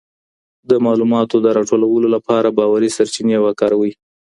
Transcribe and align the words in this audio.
د 0.69 0.71
معلوماتو 0.85 1.35
د 1.41 1.47
راټولولو 1.57 2.07
لپاره 2.15 2.55
باوري 2.57 2.89
سرچینې 2.97 3.37
وکاروئ. 3.41 3.91